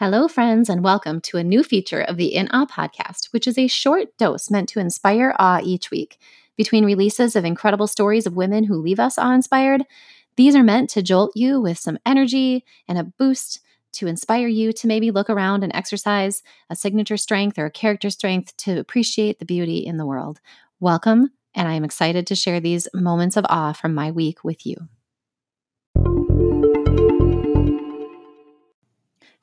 Hello, 0.00 0.28
friends, 0.28 0.68
and 0.68 0.84
welcome 0.84 1.20
to 1.22 1.38
a 1.38 1.42
new 1.42 1.64
feature 1.64 2.02
of 2.02 2.16
the 2.16 2.32
In 2.32 2.46
Awe 2.52 2.66
podcast, 2.66 3.32
which 3.32 3.48
is 3.48 3.58
a 3.58 3.66
short 3.66 4.16
dose 4.16 4.48
meant 4.48 4.68
to 4.68 4.78
inspire 4.78 5.34
awe 5.40 5.58
each 5.60 5.90
week. 5.90 6.20
Between 6.56 6.84
releases 6.84 7.34
of 7.34 7.44
incredible 7.44 7.88
stories 7.88 8.24
of 8.24 8.36
women 8.36 8.62
who 8.62 8.76
leave 8.76 9.00
us 9.00 9.18
awe 9.18 9.34
inspired, 9.34 9.82
these 10.36 10.54
are 10.54 10.62
meant 10.62 10.88
to 10.90 11.02
jolt 11.02 11.32
you 11.34 11.60
with 11.60 11.78
some 11.78 11.98
energy 12.06 12.64
and 12.86 12.96
a 12.96 13.02
boost 13.02 13.58
to 13.94 14.06
inspire 14.06 14.46
you 14.46 14.72
to 14.74 14.86
maybe 14.86 15.10
look 15.10 15.28
around 15.28 15.64
and 15.64 15.74
exercise 15.74 16.44
a 16.70 16.76
signature 16.76 17.16
strength 17.16 17.58
or 17.58 17.66
a 17.66 17.70
character 17.72 18.08
strength 18.08 18.56
to 18.58 18.78
appreciate 18.78 19.40
the 19.40 19.44
beauty 19.44 19.78
in 19.78 19.96
the 19.96 20.06
world. 20.06 20.40
Welcome, 20.78 21.32
and 21.56 21.66
I 21.66 21.72
am 21.72 21.82
excited 21.82 22.24
to 22.28 22.36
share 22.36 22.60
these 22.60 22.86
moments 22.94 23.36
of 23.36 23.44
awe 23.48 23.72
from 23.72 23.94
my 23.94 24.12
week 24.12 24.44
with 24.44 24.64
you. 24.64 24.76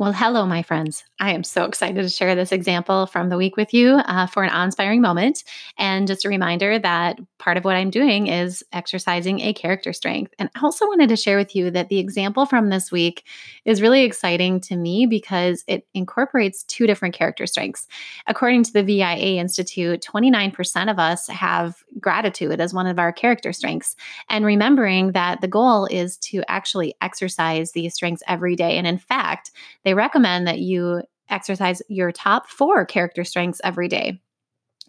Well, 0.00 0.14
hello, 0.14 0.46
my 0.46 0.62
friends. 0.62 1.04
I 1.20 1.34
am 1.34 1.44
so 1.44 1.66
excited 1.66 2.00
to 2.00 2.08
share 2.08 2.34
this 2.34 2.52
example 2.52 3.04
from 3.04 3.28
the 3.28 3.36
week 3.36 3.58
with 3.58 3.74
you 3.74 3.96
uh, 3.96 4.26
for 4.26 4.42
an 4.42 4.48
awe 4.48 4.64
inspiring 4.64 5.02
moment. 5.02 5.44
And 5.76 6.06
just 6.06 6.24
a 6.24 6.30
reminder 6.30 6.78
that 6.78 7.18
part 7.38 7.58
of 7.58 7.66
what 7.66 7.76
I'm 7.76 7.90
doing 7.90 8.26
is 8.26 8.64
exercising 8.72 9.40
a 9.40 9.52
character 9.52 9.92
strength. 9.92 10.32
And 10.38 10.48
I 10.54 10.60
also 10.62 10.86
wanted 10.86 11.10
to 11.10 11.16
share 11.16 11.36
with 11.36 11.54
you 11.54 11.70
that 11.72 11.90
the 11.90 11.98
example 11.98 12.46
from 12.46 12.70
this 12.70 12.90
week 12.90 13.26
is 13.66 13.82
really 13.82 14.04
exciting 14.04 14.58
to 14.60 14.76
me 14.76 15.04
because 15.04 15.64
it 15.66 15.86
incorporates 15.92 16.62
two 16.62 16.86
different 16.86 17.14
character 17.14 17.44
strengths. 17.44 17.86
According 18.26 18.62
to 18.64 18.72
the 18.72 18.82
VIA 18.82 19.38
Institute, 19.38 20.02
29% 20.02 20.90
of 20.90 20.98
us 20.98 21.26
have 21.28 21.84
gratitude 22.00 22.60
as 22.60 22.74
one 22.74 22.86
of 22.86 22.98
our 22.98 23.12
character 23.12 23.52
strengths. 23.52 23.96
And 24.28 24.44
remembering 24.44 25.12
that 25.12 25.40
the 25.40 25.48
goal 25.48 25.86
is 25.86 26.16
to 26.18 26.42
actually 26.48 26.94
exercise 27.00 27.72
these 27.72 27.94
strengths 27.94 28.22
every 28.26 28.56
day. 28.56 28.76
And 28.78 28.86
in 28.86 28.98
fact, 28.98 29.50
they 29.84 29.94
recommend 29.94 30.46
that 30.46 30.58
you 30.58 31.02
exercise 31.28 31.82
your 31.88 32.12
top 32.12 32.48
four 32.48 32.84
character 32.84 33.24
strengths 33.24 33.60
every 33.62 33.88
day. 33.88 34.20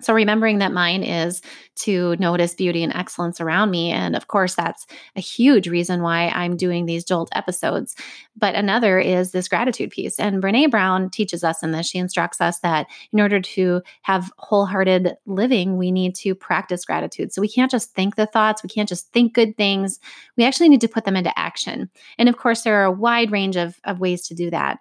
So, 0.00 0.14
remembering 0.14 0.58
that 0.58 0.72
mine 0.72 1.02
is 1.02 1.42
to 1.80 2.14
notice 2.16 2.54
beauty 2.54 2.84
and 2.84 2.92
excellence 2.94 3.40
around 3.40 3.70
me. 3.70 3.90
And 3.90 4.14
of 4.14 4.28
course, 4.28 4.54
that's 4.54 4.86
a 5.16 5.20
huge 5.20 5.68
reason 5.68 6.02
why 6.02 6.28
I'm 6.28 6.56
doing 6.56 6.86
these 6.86 7.04
Jolt 7.04 7.28
episodes. 7.32 7.96
But 8.36 8.54
another 8.54 9.00
is 9.00 9.32
this 9.32 9.48
gratitude 9.48 9.90
piece. 9.90 10.20
And 10.20 10.40
Brene 10.40 10.70
Brown 10.70 11.10
teaches 11.10 11.42
us 11.42 11.64
in 11.64 11.72
this. 11.72 11.88
She 11.88 11.98
instructs 11.98 12.40
us 12.40 12.60
that 12.60 12.86
in 13.12 13.20
order 13.20 13.40
to 13.40 13.82
have 14.02 14.30
wholehearted 14.38 15.16
living, 15.26 15.76
we 15.76 15.90
need 15.90 16.14
to 16.16 16.34
practice 16.34 16.84
gratitude. 16.84 17.32
So, 17.32 17.42
we 17.42 17.48
can't 17.48 17.70
just 17.70 17.92
think 17.94 18.14
the 18.14 18.26
thoughts, 18.26 18.62
we 18.62 18.68
can't 18.68 18.88
just 18.88 19.12
think 19.12 19.34
good 19.34 19.56
things. 19.56 19.98
We 20.36 20.44
actually 20.44 20.68
need 20.68 20.80
to 20.82 20.88
put 20.88 21.04
them 21.04 21.16
into 21.16 21.36
action. 21.36 21.90
And 22.18 22.28
of 22.28 22.36
course, 22.36 22.62
there 22.62 22.80
are 22.80 22.84
a 22.84 22.92
wide 22.92 23.32
range 23.32 23.56
of, 23.56 23.80
of 23.84 23.98
ways 23.98 24.28
to 24.28 24.34
do 24.34 24.50
that. 24.50 24.78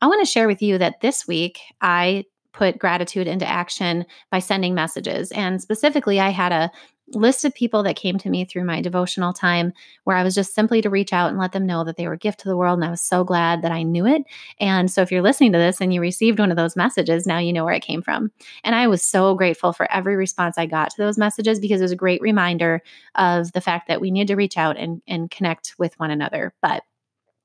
I 0.00 0.06
want 0.06 0.24
to 0.24 0.30
share 0.30 0.46
with 0.46 0.62
you 0.62 0.78
that 0.78 1.00
this 1.00 1.26
week 1.26 1.58
I 1.80 2.24
put 2.58 2.76
gratitude 2.76 3.28
into 3.28 3.48
action 3.48 4.04
by 4.32 4.40
sending 4.40 4.74
messages. 4.74 5.30
And 5.30 5.62
specifically, 5.62 6.18
I 6.18 6.30
had 6.30 6.50
a 6.50 6.72
list 7.14 7.44
of 7.44 7.54
people 7.54 7.84
that 7.84 7.96
came 7.96 8.18
to 8.18 8.28
me 8.28 8.44
through 8.44 8.64
my 8.64 8.82
devotional 8.82 9.32
time 9.32 9.72
where 10.02 10.16
I 10.16 10.24
was 10.24 10.34
just 10.34 10.54
simply 10.54 10.82
to 10.82 10.90
reach 10.90 11.12
out 11.12 11.30
and 11.30 11.38
let 11.38 11.52
them 11.52 11.66
know 11.66 11.84
that 11.84 11.96
they 11.96 12.08
were 12.08 12.14
a 12.14 12.18
gift 12.18 12.40
to 12.40 12.48
the 12.48 12.56
world. 12.56 12.78
And 12.78 12.84
I 12.84 12.90
was 12.90 13.00
so 13.00 13.22
glad 13.22 13.62
that 13.62 13.70
I 13.70 13.84
knew 13.84 14.06
it. 14.06 14.24
And 14.58 14.90
so 14.90 15.02
if 15.02 15.12
you're 15.12 15.22
listening 15.22 15.52
to 15.52 15.58
this 15.58 15.80
and 15.80 15.94
you 15.94 16.00
received 16.00 16.40
one 16.40 16.50
of 16.50 16.56
those 16.56 16.76
messages, 16.76 17.26
now 17.26 17.38
you 17.38 17.52
know 17.52 17.64
where 17.64 17.74
it 17.74 17.82
came 17.82 18.02
from. 18.02 18.32
And 18.64 18.74
I 18.74 18.88
was 18.88 19.02
so 19.02 19.36
grateful 19.36 19.72
for 19.72 19.90
every 19.90 20.16
response 20.16 20.58
I 20.58 20.66
got 20.66 20.90
to 20.90 20.96
those 20.98 21.16
messages 21.16 21.60
because 21.60 21.80
it 21.80 21.84
was 21.84 21.92
a 21.92 21.96
great 21.96 22.20
reminder 22.20 22.82
of 23.14 23.52
the 23.52 23.60
fact 23.60 23.86
that 23.86 24.00
we 24.00 24.10
need 24.10 24.26
to 24.26 24.36
reach 24.36 24.58
out 24.58 24.76
and, 24.76 25.00
and 25.06 25.30
connect 25.30 25.76
with 25.78 25.98
one 25.98 26.10
another. 26.10 26.52
But 26.60 26.82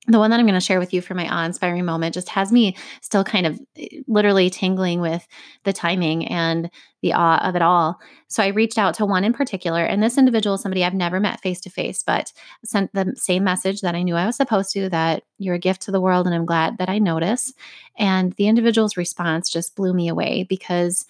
the 0.07 0.19
one 0.19 0.31
that 0.31 0.39
I'm 0.39 0.45
going 0.45 0.53
to 0.53 0.59
share 0.59 0.79
with 0.79 0.93
you 0.93 1.01
for 1.01 1.13
my 1.13 1.29
awe 1.29 1.45
inspiring 1.45 1.85
moment 1.85 2.13
just 2.13 2.27
has 2.29 2.51
me 2.51 2.75
still 3.01 3.23
kind 3.23 3.45
of 3.45 3.59
eh, 3.77 3.87
literally 4.07 4.49
tingling 4.49 4.99
with 4.99 5.25
the 5.63 5.71
timing 5.71 6.27
and 6.27 6.69
the 7.01 7.13
awe 7.13 7.37
of 7.47 7.55
it 7.55 7.61
all. 7.61 7.99
So 8.27 8.43
I 8.43 8.47
reached 8.47 8.77
out 8.77 8.93
to 8.95 9.05
one 9.05 9.23
in 9.23 9.33
particular, 9.33 9.83
and 9.83 10.03
this 10.03 10.17
individual 10.17 10.55
is 10.55 10.61
somebody 10.61 10.83
I've 10.83 10.93
never 10.93 11.19
met 11.19 11.41
face 11.41 11.61
to 11.61 11.69
face, 11.69 12.03
but 12.03 12.33
sent 12.65 12.93
the 12.93 13.13
same 13.15 13.43
message 13.43 13.81
that 13.81 13.95
I 13.95 14.03
knew 14.03 14.15
I 14.15 14.25
was 14.25 14.35
supposed 14.35 14.71
to 14.73 14.89
that 14.89 15.23
you're 15.37 15.55
a 15.55 15.59
gift 15.59 15.81
to 15.83 15.91
the 15.91 16.01
world, 16.01 16.25
and 16.25 16.35
I'm 16.35 16.45
glad 16.45 16.77
that 16.79 16.89
I 16.89 16.99
notice. 16.99 17.53
And 17.97 18.33
the 18.33 18.47
individual's 18.47 18.97
response 18.97 19.49
just 19.49 19.75
blew 19.75 19.93
me 19.93 20.09
away 20.09 20.43
because 20.43 21.05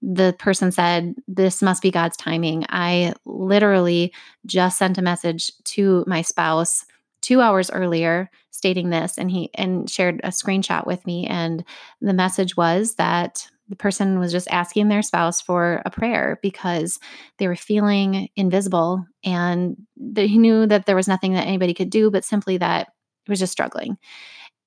the 0.00 0.34
person 0.38 0.70
said, 0.72 1.16
This 1.26 1.60
must 1.60 1.82
be 1.82 1.90
God's 1.90 2.16
timing. 2.16 2.64
I 2.68 3.14
literally 3.26 4.12
just 4.46 4.78
sent 4.78 4.96
a 4.96 5.02
message 5.02 5.52
to 5.64 6.04
my 6.06 6.22
spouse 6.22 6.84
two 7.20 7.40
hours 7.40 7.70
earlier 7.70 8.30
stating 8.50 8.90
this 8.90 9.18
and 9.18 9.30
he 9.30 9.50
and 9.54 9.88
shared 9.88 10.20
a 10.24 10.28
screenshot 10.28 10.86
with 10.86 11.04
me 11.06 11.26
and 11.26 11.64
the 12.00 12.12
message 12.12 12.56
was 12.56 12.94
that 12.94 13.46
the 13.68 13.76
person 13.76 14.18
was 14.18 14.32
just 14.32 14.48
asking 14.50 14.88
their 14.88 15.02
spouse 15.02 15.40
for 15.40 15.82
a 15.84 15.90
prayer 15.90 16.38
because 16.42 16.98
they 17.36 17.46
were 17.46 17.56
feeling 17.56 18.28
invisible 18.34 19.04
and 19.24 19.76
they 19.96 20.28
knew 20.28 20.66
that 20.66 20.86
there 20.86 20.96
was 20.96 21.08
nothing 21.08 21.34
that 21.34 21.46
anybody 21.46 21.74
could 21.74 21.90
do 21.90 22.10
but 22.10 22.24
simply 22.24 22.56
that 22.56 22.88
it 23.26 23.30
was 23.30 23.38
just 23.38 23.52
struggling 23.52 23.96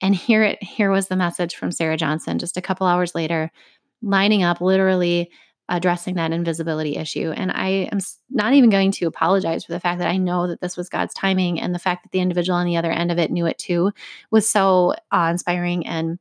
and 0.01 0.15
here 0.15 0.43
it 0.43 0.61
here 0.63 0.91
was 0.91 1.07
the 1.07 1.15
message 1.15 1.55
from 1.55 1.71
sarah 1.71 1.97
johnson 1.97 2.39
just 2.39 2.57
a 2.57 2.61
couple 2.61 2.87
hours 2.87 3.15
later 3.15 3.51
lining 4.01 4.43
up 4.43 4.61
literally 4.61 5.29
addressing 5.71 6.15
that 6.15 6.33
invisibility 6.33 6.97
issue. 6.97 7.31
And 7.31 7.51
I 7.51 7.87
am 7.91 7.99
not 8.41 8.53
even 8.53 8.69
going 8.69 8.91
to 8.91 9.05
apologize 9.05 9.63
for 9.63 9.71
the 9.71 9.79
fact 9.79 9.99
that 9.99 10.09
I 10.09 10.17
know 10.17 10.47
that 10.47 10.61
this 10.61 10.75
was 10.75 10.89
God's 10.89 11.13
timing 11.13 11.59
and 11.59 11.75
the 11.75 11.79
fact 11.79 12.03
that 12.03 12.11
the 12.11 12.19
individual 12.19 12.57
on 12.57 12.65
the 12.65 12.77
other 12.77 12.91
end 12.91 13.11
of 13.11 13.19
it 13.19 13.31
knew 13.31 13.45
it 13.45 13.57
too 13.57 13.91
was 14.31 14.49
so 14.49 14.95
awe 15.11 15.29
inspiring 15.29 15.85
and 15.85 16.17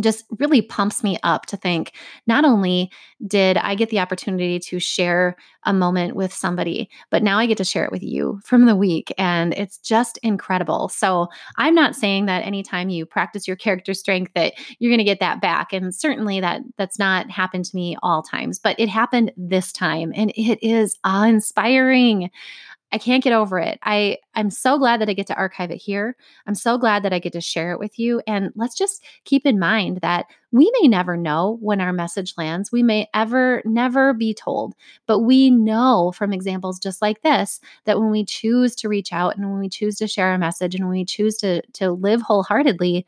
just 0.00 0.24
really 0.38 0.62
pumps 0.62 1.02
me 1.02 1.18
up 1.22 1.46
to 1.46 1.56
think 1.56 1.92
not 2.26 2.44
only 2.44 2.90
did 3.26 3.56
I 3.56 3.74
get 3.74 3.90
the 3.90 3.98
opportunity 3.98 4.58
to 4.58 4.78
share 4.78 5.36
a 5.64 5.72
moment 5.72 6.16
with 6.16 6.32
somebody, 6.32 6.88
but 7.10 7.22
now 7.22 7.38
I 7.38 7.46
get 7.46 7.58
to 7.58 7.64
share 7.64 7.84
it 7.84 7.92
with 7.92 8.02
you 8.02 8.40
from 8.44 8.64
the 8.64 8.76
week. 8.76 9.12
And 9.18 9.52
it's 9.54 9.78
just 9.78 10.18
incredible. 10.22 10.88
So 10.88 11.28
I'm 11.56 11.74
not 11.74 11.94
saying 11.94 12.26
that 12.26 12.46
anytime 12.46 12.88
you 12.88 13.04
practice 13.04 13.46
your 13.46 13.56
character 13.56 13.92
strength 13.94 14.32
that 14.34 14.54
you're 14.78 14.90
going 14.90 14.98
to 14.98 15.04
get 15.04 15.20
that 15.20 15.40
back. 15.40 15.72
And 15.72 15.94
certainly 15.94 16.40
that 16.40 16.62
that's 16.78 16.98
not 16.98 17.30
happened 17.30 17.66
to 17.66 17.76
me 17.76 17.96
all 18.02 18.22
times, 18.22 18.58
but 18.58 18.78
it 18.78 18.88
happened 18.88 19.32
this 19.36 19.72
time 19.72 20.12
and 20.14 20.32
it 20.34 20.58
is 20.62 20.96
awe 21.04 21.24
inspiring. 21.24 22.30
I 22.92 22.98
can't 22.98 23.22
get 23.22 23.32
over 23.32 23.58
it. 23.58 23.78
I 23.82 24.18
I'm 24.34 24.50
so 24.50 24.78
glad 24.78 25.00
that 25.00 25.08
I 25.08 25.12
get 25.12 25.26
to 25.28 25.34
archive 25.36 25.70
it 25.70 25.76
here. 25.76 26.16
I'm 26.46 26.54
so 26.54 26.76
glad 26.76 27.02
that 27.04 27.12
I 27.12 27.18
get 27.18 27.32
to 27.34 27.40
share 27.40 27.72
it 27.72 27.78
with 27.78 27.98
you 27.98 28.20
and 28.26 28.50
let's 28.56 28.74
just 28.76 29.04
keep 29.24 29.46
in 29.46 29.58
mind 29.58 29.98
that 30.02 30.26
we 30.52 30.72
may 30.80 30.88
never 30.88 31.16
know 31.16 31.58
when 31.60 31.80
our 31.80 31.92
message 31.92 32.34
lands. 32.36 32.72
We 32.72 32.82
may 32.82 33.08
ever 33.14 33.62
never 33.64 34.12
be 34.12 34.34
told, 34.34 34.74
but 35.06 35.20
we 35.20 35.50
know 35.50 36.12
from 36.16 36.32
examples 36.32 36.80
just 36.80 37.00
like 37.00 37.22
this 37.22 37.60
that 37.84 38.00
when 38.00 38.10
we 38.10 38.24
choose 38.24 38.74
to 38.76 38.88
reach 38.88 39.12
out 39.12 39.36
and 39.36 39.48
when 39.48 39.60
we 39.60 39.68
choose 39.68 39.96
to 39.98 40.08
share 40.08 40.34
a 40.34 40.38
message 40.38 40.74
and 40.74 40.84
when 40.84 40.98
we 40.98 41.04
choose 41.04 41.36
to 41.38 41.62
to 41.74 41.92
live 41.92 42.22
wholeheartedly, 42.22 43.06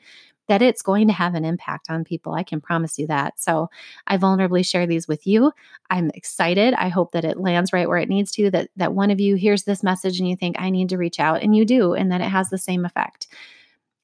that 0.53 0.61
it's 0.61 0.83
going 0.83 1.07
to 1.07 1.15
have 1.15 1.35
an 1.35 1.47
impact 1.47 1.89
on 1.89 2.05
people. 2.05 2.35
I 2.35 2.43
can 2.43 2.61
promise 2.61 2.99
you 2.99 3.07
that. 3.07 3.41
So 3.41 3.71
I 4.07 4.19
vulnerably 4.19 4.63
share 4.63 4.87
these 4.87 5.09
with 5.09 5.27
you. 5.27 5.51
I'm 5.89 6.11
excited. 6.11 6.75
I 6.75 6.91
hope 6.91 7.13
that 7.13 7.25
it 7.25 7.41
lands 7.41 7.73
right 7.73 7.89
where 7.89 7.97
it 7.97 8.11
needs 8.11 8.31
to, 8.33 8.51
that 8.51 8.69
that 8.77 8.93
one 8.93 9.11
of 9.11 9.19
you 9.19 9.35
hears 9.37 9.63
this 9.63 9.83
message 9.83 10.19
and 10.21 10.29
you 10.29 10.37
think 10.37 10.57
I 10.59 10.69
need 10.69 10.91
to 10.91 10.99
reach 10.99 11.19
out 11.19 11.41
and 11.41 11.57
you 11.57 11.65
do, 11.65 11.95
and 11.95 12.13
that 12.13 12.21
it 12.21 12.29
has 12.29 12.51
the 12.51 12.59
same 12.59 12.85
effect. 12.85 13.29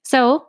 So 0.04 0.47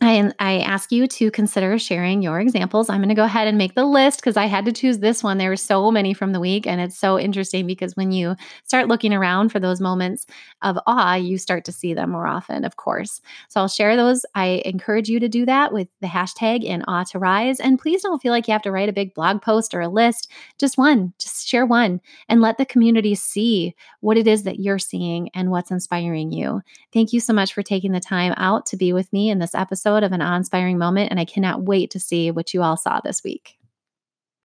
I, 0.00 0.30
I 0.38 0.60
ask 0.60 0.92
you 0.92 1.08
to 1.08 1.30
consider 1.32 1.76
sharing 1.76 2.22
your 2.22 2.38
examples. 2.38 2.88
I'm 2.88 3.00
going 3.00 3.08
to 3.08 3.16
go 3.16 3.24
ahead 3.24 3.48
and 3.48 3.58
make 3.58 3.74
the 3.74 3.84
list 3.84 4.20
because 4.20 4.36
I 4.36 4.46
had 4.46 4.64
to 4.66 4.72
choose 4.72 5.00
this 5.00 5.24
one. 5.24 5.38
There 5.38 5.50
were 5.50 5.56
so 5.56 5.90
many 5.90 6.14
from 6.14 6.30
the 6.30 6.38
week, 6.38 6.68
and 6.68 6.80
it's 6.80 6.96
so 6.96 7.18
interesting 7.18 7.66
because 7.66 7.96
when 7.96 8.12
you 8.12 8.36
start 8.64 8.86
looking 8.86 9.12
around 9.12 9.48
for 9.48 9.58
those 9.58 9.80
moments 9.80 10.24
of 10.62 10.78
awe, 10.86 11.14
you 11.14 11.36
start 11.36 11.64
to 11.64 11.72
see 11.72 11.94
them 11.94 12.10
more 12.10 12.28
often, 12.28 12.64
of 12.64 12.76
course. 12.76 13.20
So 13.48 13.60
I'll 13.60 13.66
share 13.66 13.96
those. 13.96 14.24
I 14.36 14.62
encourage 14.64 15.08
you 15.08 15.18
to 15.18 15.28
do 15.28 15.44
that 15.46 15.72
with 15.72 15.88
the 16.00 16.06
hashtag 16.06 16.62
in 16.62 16.84
awe 16.86 17.02
to 17.04 17.18
rise. 17.18 17.58
And 17.58 17.76
please 17.76 18.02
don't 18.02 18.22
feel 18.22 18.30
like 18.30 18.46
you 18.46 18.52
have 18.52 18.62
to 18.62 18.70
write 18.70 18.88
a 18.88 18.92
big 18.92 19.14
blog 19.14 19.42
post 19.42 19.74
or 19.74 19.80
a 19.80 19.88
list, 19.88 20.30
just 20.58 20.78
one, 20.78 21.12
just 21.18 21.48
share 21.48 21.66
one 21.66 22.00
and 22.28 22.40
let 22.40 22.56
the 22.56 22.66
community 22.66 23.16
see 23.16 23.74
what 23.98 24.16
it 24.16 24.28
is 24.28 24.44
that 24.44 24.60
you're 24.60 24.78
seeing 24.78 25.28
and 25.34 25.50
what's 25.50 25.72
inspiring 25.72 26.30
you. 26.30 26.62
Thank 26.92 27.12
you 27.12 27.18
so 27.18 27.32
much 27.32 27.52
for 27.52 27.64
taking 27.64 27.90
the 27.90 28.00
time 28.00 28.32
out 28.36 28.64
to 28.66 28.76
be 28.76 28.92
with 28.92 29.12
me 29.12 29.28
in 29.28 29.40
this 29.40 29.56
episode 29.56 29.87
episode 29.88 30.04
of 30.04 30.12
an 30.12 30.20
awe 30.20 30.36
inspiring 30.36 30.76
moment, 30.76 31.10
and 31.10 31.18
I 31.18 31.24
cannot 31.24 31.62
wait 31.62 31.90
to 31.92 32.00
see 32.00 32.30
what 32.30 32.52
you 32.52 32.62
all 32.62 32.76
saw 32.76 33.00
this 33.00 33.24
week. 33.24 33.57